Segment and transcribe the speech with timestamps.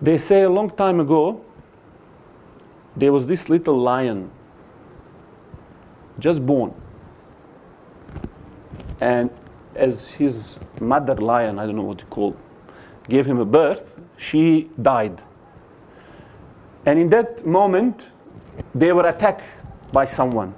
[0.00, 1.44] They say a long time ago,
[2.96, 4.30] there was this little lion,
[6.18, 6.74] just born.
[9.00, 9.30] And
[9.74, 12.36] as his mother lion, I don't know what you call,
[13.08, 15.20] gave him a birth, she died.
[16.86, 18.08] And in that moment,
[18.74, 19.44] they were attacked
[19.92, 20.54] by someone.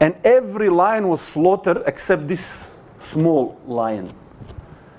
[0.00, 4.12] And every lion was slaughtered except this small lion.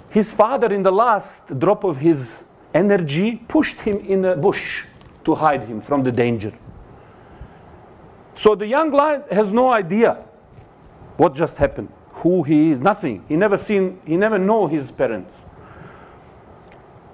[0.10, 2.44] His father, in the last drop of his
[2.74, 4.86] energy, pushed him in a bush
[5.24, 6.54] to hide him from the danger.
[8.36, 10.24] So the young lion has no idea
[11.18, 13.24] what just happened, who he is, nothing.
[13.28, 15.46] He never seen, he never know his parents.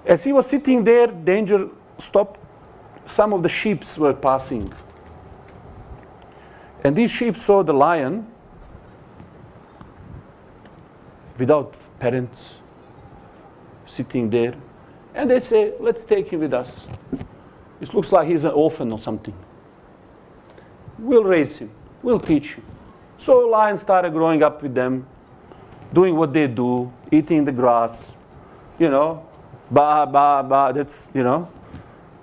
[0.06, 2.40] As he was sitting there, danger stopped.
[3.04, 4.72] Some of the sheep were passing.
[6.82, 8.26] And these sheep saw the lion
[11.38, 12.54] without parents
[13.86, 14.54] sitting there.
[15.14, 16.86] And they say, let's take him with us.
[17.80, 19.34] It looks like he's an orphan or something.
[20.98, 21.70] We'll raise him.
[22.02, 22.64] We'll teach him.
[23.16, 25.06] So lions started growing up with them,
[25.92, 28.16] doing what they do, eating the grass,
[28.78, 29.26] you know,
[29.70, 31.48] ba, ba, ba, that's, you know,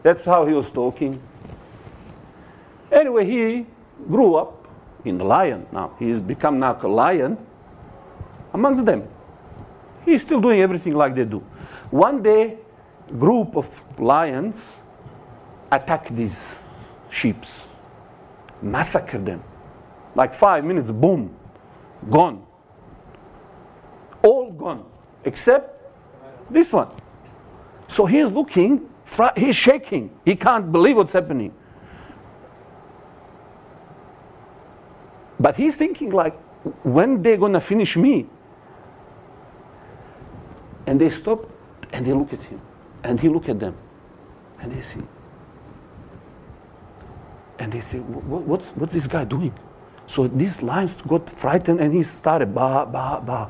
[0.01, 1.21] that's how he was talking.
[2.91, 3.65] Anyway, he
[4.07, 4.67] grew up
[5.05, 5.95] in the lion now.
[5.99, 7.37] He's become now a lion
[8.53, 9.07] amongst them.
[10.05, 11.39] He's still doing everything like they do.
[11.91, 12.57] One day,
[13.17, 14.79] group of lions
[15.71, 16.61] attack these
[17.09, 17.37] sheep,
[18.61, 19.43] massacre them.
[20.15, 21.35] Like five minutes, boom,
[22.09, 22.45] gone.
[24.23, 24.85] All gone,
[25.23, 25.79] except
[26.49, 26.89] this one.
[27.87, 28.89] So he's looking,
[29.35, 30.11] he's shaking.
[30.25, 31.53] He can't believe what's happening.
[35.39, 36.37] But he's thinking like,
[36.83, 38.25] when they're gonna finish me?
[40.85, 41.49] And they stop
[41.93, 42.61] and they look at him.
[43.07, 43.73] And he look at them.
[44.59, 45.01] And they see.
[47.57, 49.57] And they say, what's, what's this guy doing?
[50.07, 53.49] So these lions got frightened and he started, ba, ba, ba.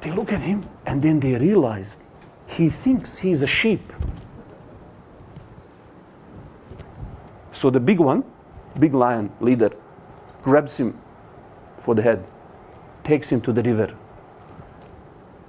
[0.00, 1.98] They look at him and then they realize
[2.46, 3.92] he thinks he's a sheep.
[7.50, 8.22] So the big one,
[8.78, 9.70] big lion leader,
[10.42, 10.96] grabs him
[11.76, 12.24] for the head,
[13.02, 13.94] takes him to the river,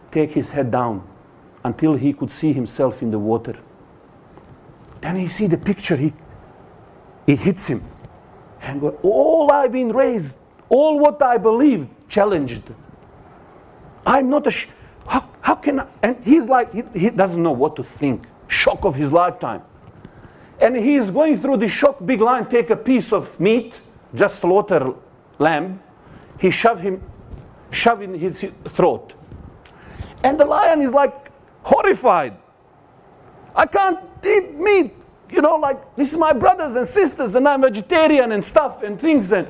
[0.09, 1.07] take his head down
[1.63, 3.57] until he could see himself in the water.
[5.01, 6.13] Then he see the picture, he,
[7.25, 7.83] he hits him.
[8.61, 10.35] And go, all I've been raised,
[10.67, 12.63] all what I believed, challenged.
[14.05, 14.67] I'm not a, sh-
[15.07, 15.87] how, how can I?
[16.03, 18.23] And he's like, he, he doesn't know what to think.
[18.47, 19.61] Shock of his lifetime.
[20.59, 23.81] And he's going through the shock, big lion, take a piece of meat,
[24.13, 24.93] just slaughter
[25.37, 25.81] lamb.
[26.39, 27.01] He shove him,
[27.71, 29.13] shove in his throat.
[30.23, 31.29] And the lion is like
[31.63, 32.37] horrified.
[33.55, 34.93] I can't eat meat.
[35.29, 38.99] You know, like this is my brothers and sisters, and I'm vegetarian and stuff and
[38.99, 39.31] things.
[39.31, 39.47] And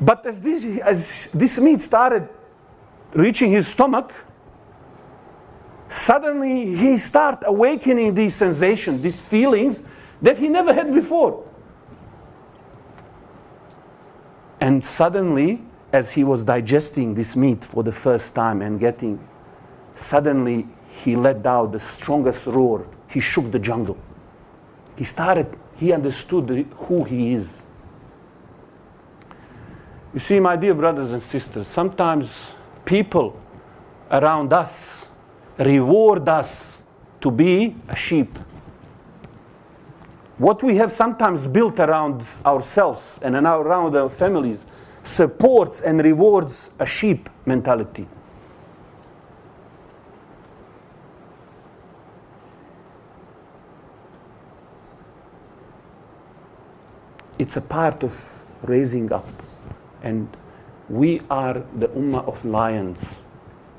[0.00, 2.28] but as this as this meat started
[3.12, 4.12] reaching his stomach,
[5.88, 9.82] suddenly he start awakening these sensations, these feelings
[10.22, 11.44] that he never had before.
[14.60, 15.62] And suddenly,
[15.92, 19.20] as he was digesting this meat for the first time and getting,
[19.94, 22.86] suddenly he let out the strongest roar.
[23.10, 23.96] He shook the jungle.
[24.96, 27.62] He started, he understood who he is.
[30.12, 32.52] You see, my dear brothers and sisters, sometimes
[32.84, 33.40] people
[34.10, 35.06] around us
[35.58, 36.78] reward us
[37.20, 38.38] to be a sheep.
[40.38, 44.66] What we have sometimes built around ourselves and around our families
[45.02, 48.06] supports and rewards a sheep mentality.
[57.36, 59.26] It's a part of raising up.
[60.02, 60.28] And
[60.88, 63.23] we are the ummah of lions.